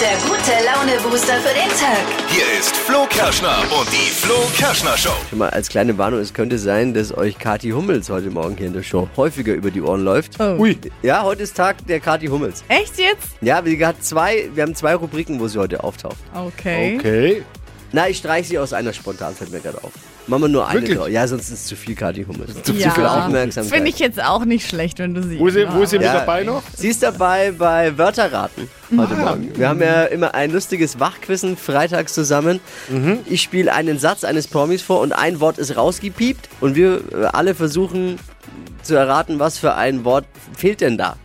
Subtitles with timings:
[0.00, 2.04] der gute Laune-Booster für den Tag.
[2.28, 5.14] Hier ist Flo Kerschner und die Flo Kerschner Show.
[5.30, 8.66] Schon mal als kleine Warnung, es könnte sein, dass euch Kati Hummels heute Morgen hier
[8.66, 10.38] in der Show häufiger über die Ohren läuft.
[10.38, 10.56] Oh.
[10.58, 10.76] Ui.
[11.02, 12.62] Ja, heute ist Tag der Kati Hummels.
[12.68, 13.28] Echt jetzt?
[13.40, 16.18] Ja, sie hat zwei, wir haben zwei Rubriken, wo sie heute auftaucht.
[16.34, 16.96] Okay.
[16.98, 17.42] Okay.
[17.92, 19.92] Na, ich streiche sie aus einer spontan, fällt mir gerade auf.
[20.28, 20.98] Machen wir nur eine Wirklich?
[21.14, 22.62] Ja, sonst ist es zu viel Kati Hummels.
[22.64, 22.88] Zu, Ja.
[22.88, 23.72] zu viel Aufmerksamkeit.
[23.74, 25.38] Finde ich jetzt auch nicht schlecht, wenn du siehst.
[25.40, 26.14] Wo ist sie, wo ist sie mit Ja.
[26.20, 26.62] dabei noch?
[26.76, 29.52] Sie ist dabei bei Wörterraten heute Morgen.
[29.56, 32.58] Wir haben ja immer ein lustiges Wachquissen freitags zusammen.
[33.26, 37.24] Ich spiele einen Satz eines Promis vor und ein Wort ist rausgepiept und wir äh,
[37.32, 38.18] alle versuchen
[38.82, 40.24] zu erraten, was für ein Wort
[40.56, 41.16] fehlt denn da.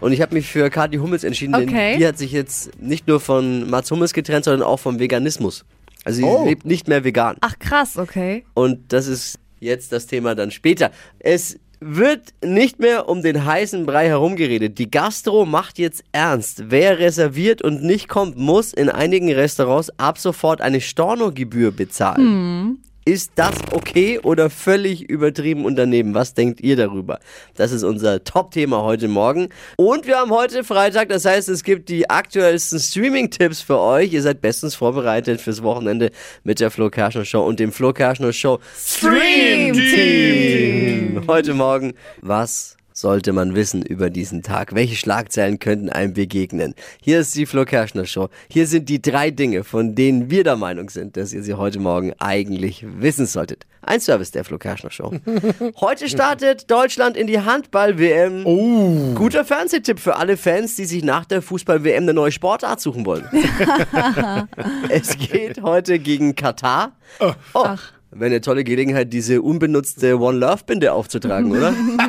[0.00, 1.66] Und ich habe mich für Kathi Hummels entschieden, Okay.
[1.92, 5.64] denn die hat sich jetzt nicht nur von Mats Hummels getrennt, sondern auch vom Veganismus.
[6.06, 6.44] Also sie Oh.
[6.46, 7.36] lebt nicht mehr vegan.
[7.40, 8.44] Ach krass, okay.
[8.54, 10.92] Und das ist jetzt das Thema dann später.
[11.18, 14.78] Es wird nicht mehr um den heißen Brei herumgeredet.
[14.78, 16.70] Die Gastro macht jetzt ernst.
[16.70, 22.78] Wer reserviert und nicht kommt, muss in einigen Restaurants ab sofort eine Stornogebühr bezahlen.
[23.08, 26.12] Ist das okay oder völlig übertrieben und daneben?
[26.14, 27.20] Was denkt ihr darüber?
[27.54, 29.50] Das ist unser Top-Thema heute Morgen.
[29.76, 34.12] Und wir haben heute Freitag, das heißt, es gibt die aktuellsten Streaming-Tipps für euch.
[34.12, 36.10] Ihr seid bestens vorbereitet fürs Wochenende
[36.42, 41.22] mit der Flo Kerschner Show und dem Flo Kerschner Show Stream Team.
[41.28, 44.74] Heute Morgen, was sollte man wissen über diesen Tag?
[44.74, 46.74] Welche Schlagzeilen könnten einem begegnen?
[47.02, 48.30] Hier ist die Flo Kerschner Show.
[48.50, 51.78] Hier sind die drei Dinge, von denen wir der Meinung sind, dass ihr sie heute
[51.78, 53.66] Morgen eigentlich wissen solltet.
[53.82, 55.12] Ein Service der Flo Kerschner Show.
[55.80, 58.44] Heute startet Deutschland in die Handball-WM.
[58.44, 59.14] Oh.
[59.14, 63.28] Guter Fernsehtipp für alle Fans, die sich nach der Fußball-WM eine neue Sportart suchen wollen.
[64.88, 66.96] es geht heute gegen Katar.
[67.20, 67.76] Oh,
[68.20, 71.74] wäre eine tolle Gelegenheit, diese unbenutzte One Love Binde aufzutragen, oder?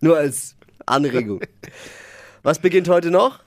[0.00, 1.40] Nur als Anregung.
[2.42, 3.40] Was beginnt heute noch?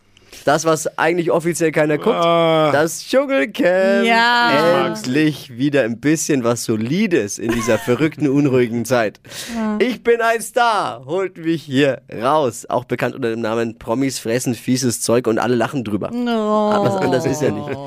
[0.46, 2.16] Das, was eigentlich offiziell keiner guckt.
[2.16, 2.72] Ah.
[2.72, 4.06] Das Dschungelcamp.
[4.06, 4.88] Ja.
[4.88, 9.20] Endlich wieder ein bisschen was Solides in dieser verrückten, unruhigen Zeit.
[9.80, 11.06] Ich bin ein Star.
[11.06, 12.66] Holt mich hier raus.
[12.68, 16.10] Auch bekannt unter dem Namen Promis fressen fieses Zeug und alle lachen drüber.
[16.10, 17.78] Aber was anderes ist ja nicht.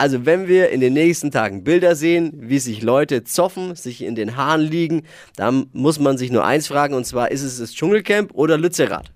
[0.00, 4.14] Also wenn wir in den nächsten Tagen Bilder sehen, wie sich Leute zoffen, sich in
[4.14, 5.02] den Haaren liegen,
[5.34, 9.10] dann muss man sich nur eins fragen, und zwar ist es das Dschungelcamp oder Lützerath?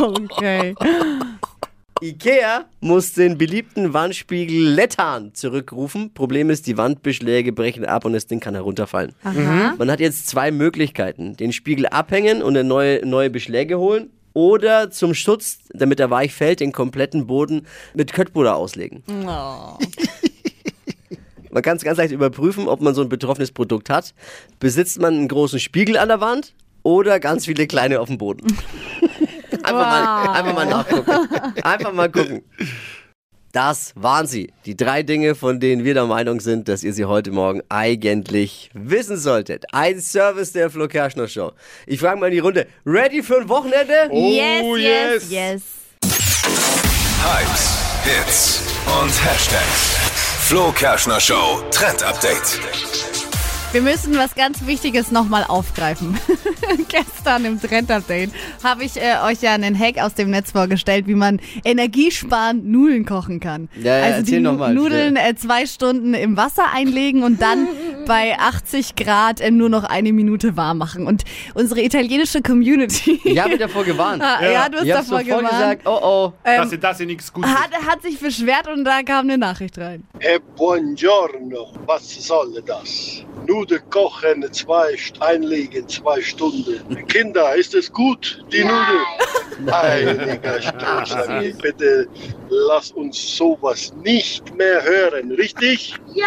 [0.00, 0.74] Okay.
[2.00, 6.14] Ikea muss den beliebten Wandspiegel Lettan zurückrufen.
[6.14, 9.14] Problem ist, die Wandbeschläge brechen ab und das Ding kann herunterfallen.
[9.78, 11.36] Man hat jetzt zwei Möglichkeiten.
[11.36, 14.10] Den Spiegel abhängen und eine neue, neue Beschläge holen.
[14.32, 19.02] Oder zum Schutz, damit er weich fällt, den kompletten Boden mit Köttbutter auslegen.
[21.50, 24.14] Man kann es ganz leicht überprüfen, ob man so ein betroffenes Produkt hat.
[24.60, 26.54] Besitzt man einen großen Spiegel an der Wand
[26.88, 28.46] oder ganz viele kleine auf dem Boden?
[29.62, 31.28] einfach, mal, einfach mal nachgucken.
[31.62, 32.42] Einfach mal gucken.
[33.52, 34.52] Das waren sie.
[34.66, 38.70] Die drei Dinge, von denen wir der Meinung sind, dass ihr sie heute Morgen eigentlich
[38.74, 39.64] wissen solltet.
[39.72, 41.52] Ein Service der Flo Kerschner Show.
[41.86, 42.66] Ich frage mal in die Runde.
[42.86, 44.08] Ready für ein Wochenende?
[44.12, 45.30] yes, Oh, yes, yes.
[45.30, 45.62] yes.
[47.22, 48.62] Hypes, Hits
[49.02, 49.96] und Hashtags.
[50.46, 52.60] Flo Kerschner Show Trend Update.
[53.70, 56.18] Wir müssen was ganz Wichtiges nochmal aufgreifen.
[56.88, 58.30] Gestern im Trend-Update
[58.64, 63.04] habe ich äh, euch ja einen Hack aus dem Netz vorgestellt, wie man energiesparend Nudeln
[63.04, 63.68] kochen kann.
[63.76, 67.42] Ja, ja, also erzähl die noch mal, Nudeln äh, zwei Stunden im Wasser einlegen und
[67.42, 67.68] dann
[68.06, 71.06] bei 80 Grad äh, nur noch eine Minute warm machen.
[71.06, 73.20] Und unsere italienische Community.
[73.28, 74.22] Ich habe davor gewarnt.
[74.22, 75.50] Ah, ja, du hast Ich habe davor gewarnt.
[75.50, 76.32] gesagt, oh oh.
[76.42, 77.50] dass ihr das ihr nichts Gutes.
[77.50, 80.04] Hat, hat sich beschwert und da kam eine Nachricht rein.
[80.20, 83.24] E buongiorno, was soll das?
[83.48, 87.06] Nudeln kochen, zwei, einlegen, zwei Stunden.
[87.06, 89.72] Kinder, ist es gut, die Nudeln?
[89.72, 91.16] Heiliger Stoß,
[91.60, 92.06] bitte
[92.50, 95.94] lass uns sowas nicht mehr hören, richtig?
[96.14, 96.26] Ja!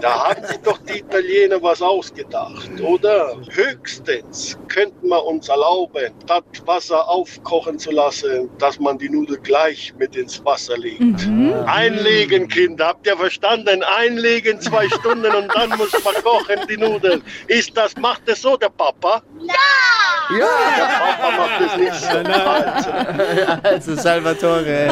[0.00, 3.36] Da haben sich doch die Italiener was ausgedacht, oder?
[3.50, 9.92] Höchstens könnten wir uns erlauben, das Wasser aufkochen zu lassen, dass man die Nudel gleich
[9.98, 11.00] mit ins Wasser legt.
[11.66, 13.82] Einlegen, Kinder, habt ihr verstanden?
[13.82, 17.22] Einlegen zwei Stunden und dann muss man kochen, die Nudeln.
[17.46, 19.22] Ist das, macht es so der Papa?
[20.38, 22.08] Der Papa macht es nicht so.
[23.68, 23.96] Also, Also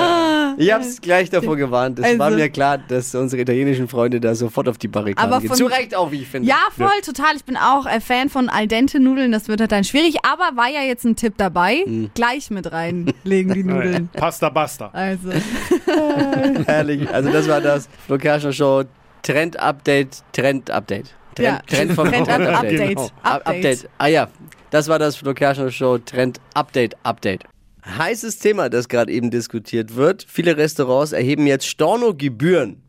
[0.58, 1.98] Ich hab's gleich davor gewarnt.
[1.98, 5.40] Es Also- war mir klar, dass unsere italienischen Freunde da sofort auf die Barrikaden Aber
[5.40, 5.48] gehen.
[5.48, 6.48] von- Zu Recht auch, wie ich finde.
[6.48, 7.36] Ja, voll, total.
[7.36, 9.32] Ich bin auch äh, Fan von al dente Nudeln.
[9.32, 10.16] Das wird halt dann schwierig.
[10.24, 11.82] Aber war ja jetzt ein Tipp dabei.
[11.84, 12.10] Hm.
[12.14, 14.08] Gleich mit reinlegen die Nudeln.
[14.14, 14.88] Pasta basta.
[14.94, 15.28] Also,
[16.66, 17.08] Herrlich.
[17.12, 18.84] Also das war das Flo Kerschner Show
[19.22, 21.14] Trend Update, Trend Update.
[21.34, 21.60] Trend, Ja.
[21.66, 22.88] Trend vom Trend Trend Update.
[22.88, 23.02] Genau.
[23.02, 23.46] Up- Update.
[23.56, 23.88] Update.
[23.98, 24.28] Ah ja,
[24.70, 27.44] das war das Flo Kerschner Show Trend Update Update.
[27.86, 30.26] Heißes Thema, das gerade eben diskutiert wird.
[30.28, 32.82] Viele Restaurants erheben jetzt Stornogebühren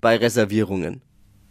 [0.00, 1.02] bei Reservierungen.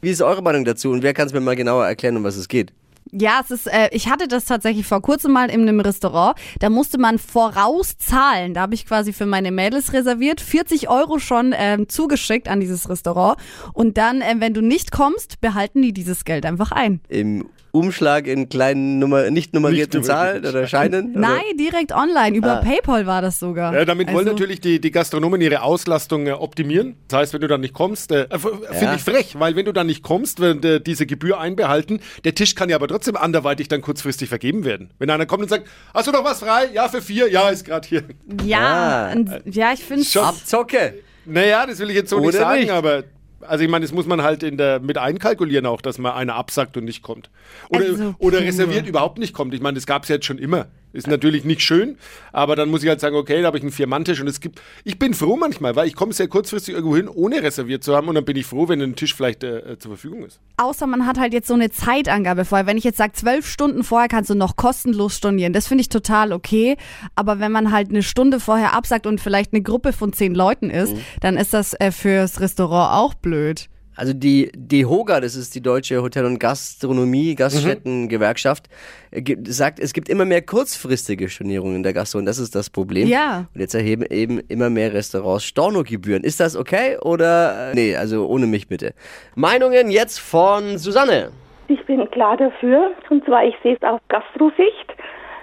[0.02, 2.36] Wie ist eure Meinung dazu und wer kann es mir mal genauer erklären, um was
[2.36, 2.74] es geht?
[3.12, 6.38] Ja, es ist, äh, ich hatte das tatsächlich vor kurzem mal in einem Restaurant.
[6.60, 8.54] Da musste man vorauszahlen.
[8.54, 12.88] Da habe ich quasi für meine Mädels reserviert, 40 Euro schon ähm, zugeschickt an dieses
[12.88, 13.40] Restaurant.
[13.74, 17.02] Und dann, äh, wenn du nicht kommst, behalten die dieses Geld einfach ein.
[17.10, 21.12] Im Umschlag in kleinen Nummer, nicht nummerierten Nicht Zahlen oder Scheinen?
[21.12, 21.20] Oder?
[21.20, 22.36] Nein, direkt online.
[22.36, 23.74] Über PayPal war das sogar.
[23.74, 26.96] Ja, damit wollen Also- natürlich die, die Gastronomen ihre Auslastung äh, optimieren.
[27.08, 29.88] Das heißt, wenn du dann nicht kommst, äh, finde ich frech, weil wenn du dann
[29.88, 33.82] nicht kommst, wenn äh, diese Gebühr einbehalten, der Tisch kann ja aber trotzdem anderweitig dann
[33.82, 34.92] kurzfristig vergeben werden.
[35.00, 36.70] Wenn einer kommt und sagt, hast du noch was frei?
[36.74, 37.30] Ja, für vier?
[37.30, 38.04] Ja, ist gerade hier.
[38.46, 39.12] Ja, Ah.
[39.14, 40.96] und, ja, ich finde Schon- Abzocke!
[41.26, 42.72] Naja, das will ich jetzt so nicht Oder sagen, nicht?
[42.72, 43.04] aber
[43.42, 46.36] also ich meine, das muss man halt in der, mit einkalkulieren auch, dass mal einer
[46.36, 47.30] absagt und nicht kommt.
[47.70, 49.54] Oder, Also, oder reserviert überhaupt nicht kommt.
[49.54, 50.68] Ich meine, das gab es jetzt schon immer.
[50.92, 51.98] Ist natürlich nicht schön,
[52.32, 54.60] aber dann muss ich halt sagen, okay, da habe ich einen Vier-Mann-Tisch und es gibt.
[54.84, 58.08] Ich bin froh manchmal, weil ich komme sehr kurzfristig irgendwo hin, ohne reserviert zu haben
[58.08, 60.40] und dann bin ich froh, wenn ein Tisch vielleicht äh, äh, zur Verfügung ist.
[60.58, 62.66] Außer man hat halt jetzt so eine Zeitangabe vorher.
[62.66, 65.90] Wenn ich jetzt sage, zwölf Stunden vorher kannst du noch kostenlos stornieren, das finde ich
[65.90, 66.76] total okay.
[67.16, 70.72] Aber wenn man halt eine Stunde vorher absagt und vielleicht eine Gruppe von zehn Leuten
[70.72, 73.70] ist, dann ist das äh, fürs Restaurant auch blöd.
[74.00, 78.70] Also die DEHOGA, das ist die Deutsche Hotel- und Gastronomie, Gaststättengewerkschaft,
[79.12, 82.28] äh, gibt- sagt, es gibt immer mehr kurzfristige Stornierungen in der Gastronomie.
[82.28, 83.10] Das ist das Problem.
[83.10, 83.48] Ja.
[83.54, 86.24] Und jetzt erheben eben immer mehr Restaurants Stornogebühren.
[86.24, 88.94] Ist das okay oder äh, nee, also ohne mich bitte.
[89.36, 91.32] Meinungen jetzt von Susanne.
[91.68, 92.92] Ich bin klar dafür.
[93.10, 94.94] Und zwar, ich sehe es auf Gastrosicht.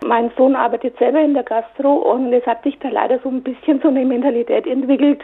[0.04, 3.42] Mein Sohn arbeitet selber in der Gastro und es hat sich da leider so ein
[3.42, 5.20] bisschen so eine Mentalität entwickelt.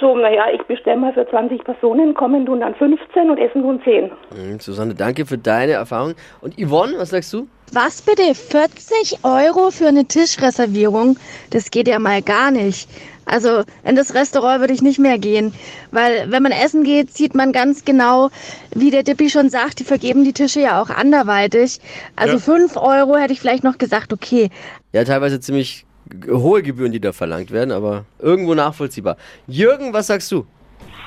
[0.00, 3.80] So, naja, ich bestelle mal für 20 Personen, kommen nun dann 15 und essen nun
[3.82, 4.10] 10.
[4.36, 6.14] Mhm, Susanne, danke für deine Erfahrung.
[6.40, 7.46] Und Yvonne, was sagst du?
[7.72, 8.34] Was bitte?
[8.34, 11.16] 40 Euro für eine Tischreservierung?
[11.50, 12.88] Das geht ja mal gar nicht.
[13.26, 15.54] Also in das Restaurant würde ich nicht mehr gehen,
[15.90, 18.30] weil wenn man essen geht, sieht man ganz genau,
[18.74, 21.80] wie der Dippi schon sagt, die vergeben die Tische ja auch anderweitig.
[22.16, 22.40] Also Ja.
[22.40, 24.50] 5 Euro hätte ich vielleicht noch gesagt, okay.
[24.92, 25.86] Ja, teilweise ziemlich
[26.28, 29.16] hohe Gebühren, die da verlangt werden, aber irgendwo nachvollziehbar.
[29.46, 30.46] Jürgen, was sagst du?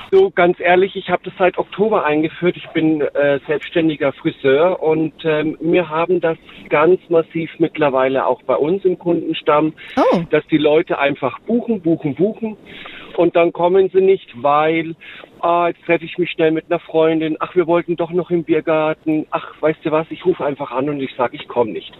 [0.09, 2.55] So, ganz ehrlich, ich habe das seit Oktober eingeführt.
[2.55, 6.37] Ich bin äh, selbstständiger Friseur und ähm, wir haben das
[6.69, 10.21] ganz massiv mittlerweile auch bei uns im Kundenstamm, Oh.
[10.29, 12.55] dass die Leute einfach buchen, buchen, buchen
[13.17, 14.95] und dann kommen sie nicht, weil,
[15.41, 18.43] ah, jetzt treffe ich mich schnell mit einer Freundin, ach, wir wollten doch noch im
[18.43, 21.91] Biergarten, ach, weißt du was, ich rufe einfach an und ich sage, ich komme nicht.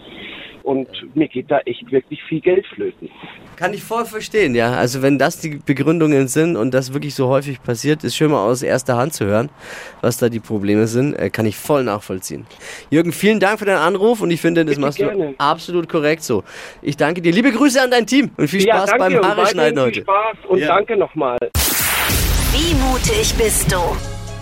[0.68, 3.10] Und mir geht da echt wirklich viel Geld flöten.
[3.56, 4.74] Kann ich voll verstehen, ja.
[4.74, 8.44] Also wenn das die Begründungen sind und das wirklich so häufig passiert, ist schön mal
[8.46, 9.50] aus erster Hand zu hören,
[10.02, 12.46] was da die Probleme sind, äh, kann ich voll nachvollziehen.
[12.90, 15.28] Jürgen, vielen Dank für deinen Anruf und ich finde, das Bitte machst gerne.
[15.30, 16.44] du absolut korrekt so.
[16.82, 17.32] Ich danke dir.
[17.32, 19.94] Liebe Grüße an dein Team und viel Spaß ja, danke beim und Haare schneiden weiterhin
[19.94, 20.36] viel heute.
[20.36, 20.68] Spaß und Ja.
[20.68, 21.38] danke nochmal.
[22.52, 23.78] Wie mutig bist du?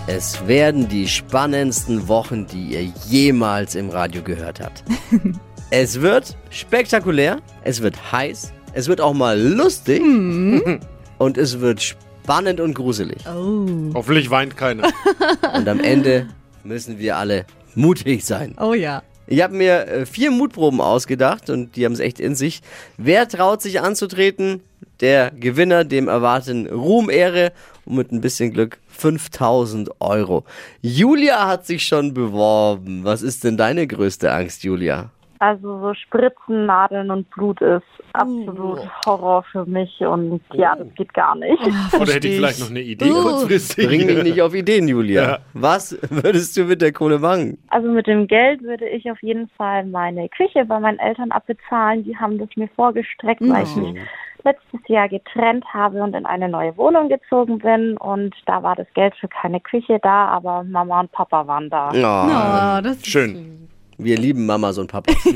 [0.08, 4.82] Es werden die spannendsten Wochen, die ihr jemals im Radio gehört habt.
[5.70, 10.00] es wird spektakulär, es wird heiß, es wird auch mal lustig
[11.18, 13.24] und es wird spannend und gruselig.
[13.26, 14.88] Hoffentlich weint keiner.
[15.54, 16.28] Und am Ende
[16.64, 18.54] müssen wir alle mutig sein.
[18.60, 19.02] Oh ja.
[19.28, 22.62] Ich habe mir äh, vier Mutproben ausgedacht und die haben es echt in sich.
[22.96, 24.62] Wer traut sich anzutreten?
[25.00, 27.52] Der Gewinner, dem erwarten Ruhm, Ehre
[27.84, 30.44] und mit ein bisschen Glück 5000 Euro.
[30.80, 33.02] Julia hat sich schon beworben.
[33.02, 35.10] Was ist denn deine größte Angst, Julia?
[35.38, 37.82] Also so Spritzen, Nadeln und Blut ist
[38.14, 41.60] absolut Horror für mich und ja, das geht gar nicht.
[42.00, 43.22] Oder hätte ich vielleicht noch eine Idee Uh.
[43.22, 43.86] kurzfristig?
[43.86, 45.22] Bring mich nicht auf Ideen, Julia.
[45.22, 45.38] Ja.
[45.52, 47.58] Was würdest du mit der Kohle machen?
[47.68, 52.04] Also mit dem Geld würde ich auf jeden Fall meine Küche bei meinen Eltern abbezahlen.
[52.04, 53.96] Die haben das mir vorgestreckt, weil ich mich
[54.44, 58.86] letztes Jahr getrennt habe und in eine neue Wohnung gezogen bin und da war das
[58.94, 61.90] Geld für keine Küche da, aber Mama und Papa waren da.
[61.90, 63.68] Oh, Oh, das ist Schön.
[63.98, 65.16] Wir lieben Mamas und Papas.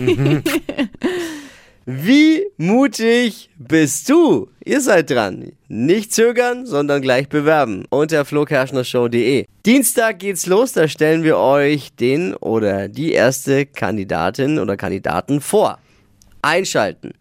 [1.87, 4.49] Wie mutig bist du?
[4.65, 5.53] Ihr seid dran.
[5.67, 7.85] Nicht zögern, sondern gleich bewerben.
[7.89, 9.47] Unter flokerschnershow.de.
[9.65, 15.79] Dienstag geht's los, da stellen wir euch den oder die erste Kandidatin oder Kandidaten vor.
[16.43, 17.15] Einschalten.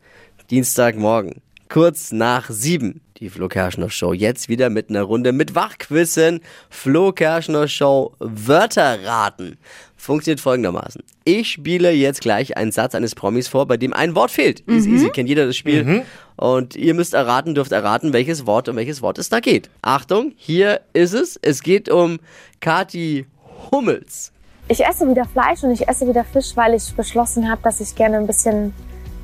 [0.52, 1.42] Dienstagmorgen.
[1.70, 3.02] Kurz nach sieben.
[3.20, 6.40] Die Flo Kerschner Show jetzt wieder mit einer Runde mit Wachquissen.
[6.70, 9.58] Flo Kerschner Show Wörter raten.
[10.00, 11.04] Funktioniert folgendermaßen.
[11.26, 14.62] Ich spiele jetzt gleich einen Satz eines Promis vor, bei dem ein Wort fehlt.
[14.62, 16.06] Ist easy, kennt jeder das Spiel.
[16.38, 19.70] Und ihr müsst erraten, dürft erraten, welches Wort um welches Wort es da geht.
[19.82, 21.38] Achtung, hier ist es.
[21.42, 22.20] Es geht um
[22.62, 23.26] Kati
[23.72, 24.32] Hummels.
[24.70, 27.94] Ich esse wieder Fleisch und ich esse wieder Fisch, weil ich beschlossen habe, dass ich
[27.94, 28.74] gerne ein bisschen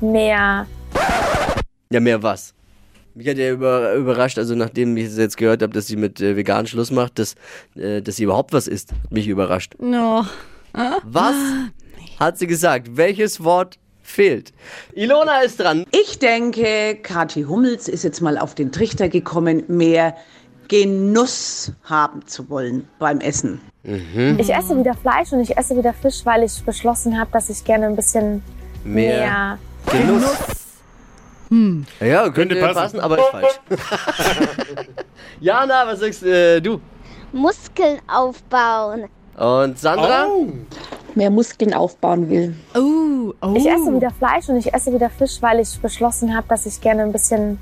[0.02, 0.66] mehr
[1.90, 2.52] Ja, mehr was?
[3.14, 6.20] Mich hat ja über, überrascht, also nachdem ich es jetzt gehört habe, dass sie mit
[6.20, 7.34] äh, vegan Schluss macht, dass,
[7.76, 8.92] äh, dass sie überhaupt was isst.
[8.92, 9.74] Hat mich überrascht.
[9.78, 10.26] No.
[11.04, 11.34] Was
[12.18, 12.96] hat sie gesagt?
[12.96, 14.52] Welches Wort fehlt?
[14.94, 15.84] Ilona ist dran.
[15.90, 20.14] Ich denke, Kathi Hummels ist jetzt mal auf den Trichter gekommen, mehr
[20.68, 23.60] Genuss haben zu wollen beim Essen.
[23.84, 27.62] Ich esse wieder Fleisch und ich esse wieder Fisch, weil ich beschlossen habe, dass ich
[27.62, 28.42] gerne ein bisschen
[28.82, 30.36] Mehr mehr, Genuss.
[32.00, 32.98] Ja, könnte, Könnte passen.
[32.98, 33.00] passen.
[33.00, 33.60] aber ist falsch.
[35.40, 36.80] Jana, was sagst äh, du?
[37.32, 39.08] Muskeln aufbauen.
[39.36, 40.26] Und Sandra?
[40.26, 40.48] Oh.
[41.14, 42.54] Mehr Muskeln aufbauen will.
[42.74, 43.54] Oh, oh.
[43.56, 46.80] Ich esse wieder Fleisch und ich esse wieder Fisch, weil ich beschlossen habe, dass ich
[46.80, 47.58] gerne ein bisschen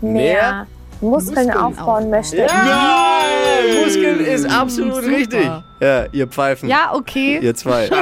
[0.00, 0.66] mehr, Mehr
[1.00, 2.10] Muskeln, Muskeln aufbauen aufbauen.
[2.10, 2.36] möchte.
[2.38, 3.20] Ja!
[3.84, 5.06] Muskeln ist absolut super.
[5.08, 5.50] richtig.
[5.80, 6.68] Ja, ihr Pfeifen.
[6.68, 7.38] Ja, okay.
[7.42, 7.88] Ihr zwei.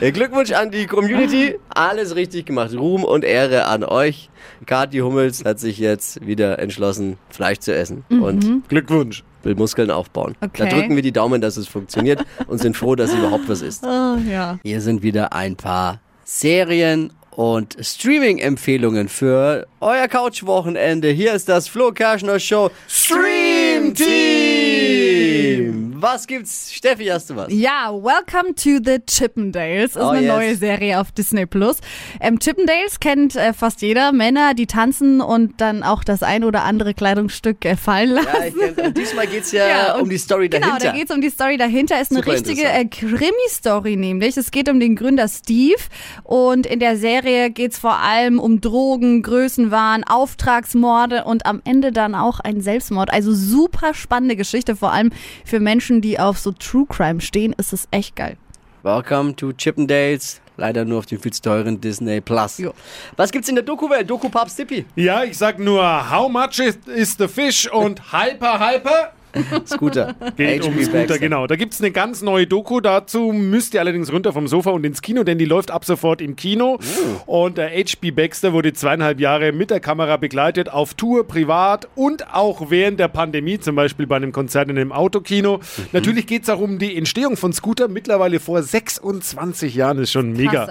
[0.00, 1.58] Ja, Glückwunsch an die Community.
[1.68, 2.72] Alles richtig gemacht.
[2.74, 4.30] Ruhm und Ehre an euch.
[4.64, 9.22] Kathi Hummels hat sich jetzt wieder entschlossen, Fleisch zu essen und Glückwunsch.
[9.42, 10.36] Will Muskeln aufbauen.
[10.40, 10.68] Okay.
[10.68, 13.84] Da drücken wir die Daumen, dass es funktioniert und sind froh, dass überhaupt was ist.
[13.84, 14.58] Oh, ja.
[14.62, 21.08] Hier sind wieder ein paar Serien und Streaming-Empfehlungen für euer Couch-Wochenende.
[21.08, 25.89] Hier ist das Flo Kerschner Show Stream Team.
[26.02, 26.72] Was gibt's?
[26.72, 27.52] Steffi, hast du was?
[27.52, 30.34] Ja, Welcome to the Chippendales ist Oh, eine yes.
[30.34, 31.76] neue Serie auf Disney Plus.
[32.20, 34.10] Ähm, Chippendales kennt äh, fast jeder.
[34.12, 38.28] Männer, die tanzen und dann auch das ein oder andere Kleidungsstück äh, fallen lassen.
[38.32, 40.86] Ja, ich kenn, und diesmal geht's ja, Ja, und um die Story Genau, dahinter.
[40.86, 42.00] da geht es um die Story dahinter.
[42.00, 44.36] Ist eine Super richtige äh, Krimi-Story nämlich.
[44.38, 45.80] Es geht um den Gründer Steve
[46.24, 51.92] und in der Serie geht es vor allem um Drogen, Größenwahn, Auftragsmorde und am Ende
[51.92, 53.12] dann auch ein Selbstmord.
[53.12, 55.10] Also super spannende Geschichte, vor allem
[55.44, 58.36] für Menschen, die auf so True Crime stehen, ist es echt geil.
[58.82, 60.40] Welcome to Chippendales.
[60.56, 62.58] Leider nur auf dem viel zu teuren Disney Plus.
[62.58, 62.72] Jo.
[63.16, 64.08] Was gibt's in der Doku-Welt?
[64.08, 64.84] Doku Papst Dippi.
[64.94, 69.12] Ja, ich sag nur, how much is, is the fish und hyper, hyper?
[69.66, 70.14] Scooter.
[70.36, 71.18] Geht um HB Scooter, Baxter.
[71.18, 71.46] genau.
[71.46, 72.80] Da gibt's eine ganz neue Doku.
[72.80, 76.20] Dazu müsst ihr allerdings runter vom Sofa und ins Kino, denn die läuft ab sofort
[76.20, 76.78] im Kino.
[77.26, 82.34] Und der HB Baxter wurde zweieinhalb Jahre mit der Kamera begleitet, auf Tour, privat und
[82.34, 85.60] auch während der Pandemie, zum Beispiel bei einem Konzert in einem Autokino.
[85.92, 90.68] Natürlich geht's auch um die Entstehung von Scooter, mittlerweile vor 26 Jahren, ist schon mega.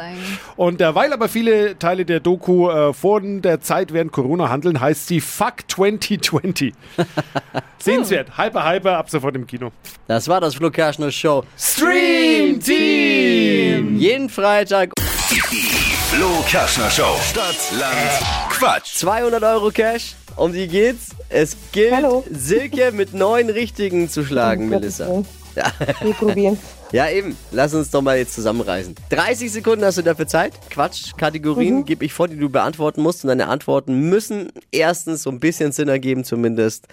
[0.55, 4.79] Und äh, weil aber viele Teile der Doku äh, vor der Zeit während Corona handeln,
[4.79, 6.73] heißt sie Fuck 2020.
[7.79, 8.37] Sehenswert.
[8.49, 9.71] Hyper, hyper, ab sofort im Kino.
[10.07, 13.95] Das war das Flo Kerschner Show Stream Team.
[13.99, 17.15] Jeden Freitag Flo Kerschner Show.
[17.29, 18.95] Stadt, Land, Quatsch.
[18.95, 20.15] 200 Euro Cash.
[20.35, 21.09] Um die geht's.
[21.29, 22.25] Es gilt, Hallo.
[22.31, 25.23] Silke mit neun Richtigen zu schlagen, Melissa.
[25.55, 25.71] Ja.
[26.01, 26.57] Wir probieren.
[26.91, 27.37] ja, eben.
[27.51, 28.95] Lass uns doch mal jetzt zusammenreißen.
[29.09, 30.53] 30 Sekunden hast du dafür Zeit.
[30.71, 33.23] Quatsch, Kategorien gebe ich vor, die du beantworten musst.
[33.23, 36.87] Und deine Antworten müssen erstens so ein bisschen Sinn ergeben, zumindest,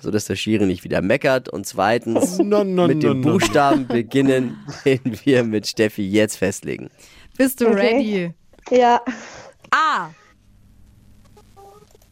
[0.00, 1.48] sodass der Schiri nicht wieder meckert.
[1.48, 3.32] Und zweitens, No, no, mit no, dem no.
[3.32, 6.90] Buchstaben beginnen, den wir mit Steffi jetzt festlegen.
[7.36, 7.76] Bist du Okay.
[7.76, 8.34] ready?
[8.76, 9.00] Ja.
[9.70, 10.10] A.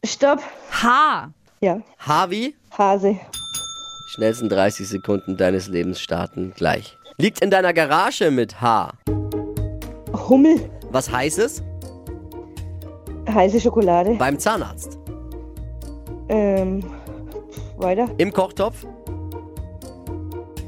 [0.04, 0.40] Stopp.
[0.70, 1.30] H.
[1.60, 1.80] Ja.
[1.98, 3.18] Harvey, Hase.
[4.14, 6.96] schnellsten 30 Sekunden deines Lebens starten gleich.
[7.18, 8.92] Liegt in deiner Garage mit H.
[10.28, 10.70] Hummel.
[10.90, 11.62] Was heißt es?
[13.28, 14.14] Heiße Schokolade.
[14.14, 14.98] Beim Zahnarzt.
[16.28, 16.84] Ähm.
[17.76, 18.08] Weiter.
[18.18, 18.86] Im Kochtopf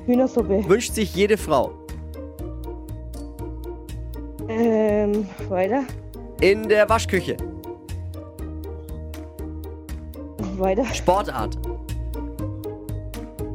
[0.07, 0.65] Hühnersuppe.
[0.69, 1.71] wünscht sich jede Frau.
[4.49, 5.27] Ähm.
[5.49, 5.85] Weiter.
[6.41, 7.37] In der Waschküche.
[10.57, 10.85] Weiter.
[10.87, 11.59] Sportart.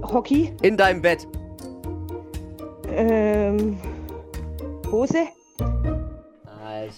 [0.04, 0.54] Hockey.
[0.62, 1.28] In deinem Bett.
[2.88, 3.78] Ähm.
[4.92, 5.28] Hose.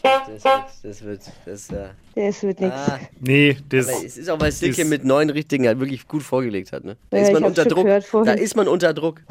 [0.04, 1.86] Ah, ich, das wird, das wird, das, äh,
[2.16, 2.76] Das wird nichts.
[2.88, 6.08] ah, Nee, das aber es ist auch, weil Silke ist- mit neun Richtigen halt wirklich
[6.08, 6.98] gut vorgelegt hat, ne?
[7.10, 7.86] Da Ja, ist man unter Druck.
[8.26, 9.22] Da ist man unter Druck.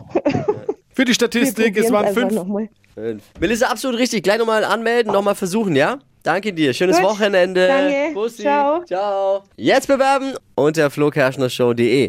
[0.92, 2.33] für die Statistik, es waren fünf.
[2.33, 2.68] Nochmal.
[2.94, 3.23] Fünf.
[3.40, 4.23] Melissa, absolut richtig.
[4.23, 5.99] Gleich nochmal anmelden, nochmal versuchen, ja?
[6.23, 6.73] Danke dir.
[6.73, 7.04] Schönes Gut.
[7.06, 7.66] Wochenende.
[7.66, 8.14] Danke.
[8.14, 8.42] Bussi.
[8.42, 8.83] Ciao.
[8.85, 9.42] Ciao.
[9.56, 12.09] Jetzt bewerben unter flokerschnershow.de.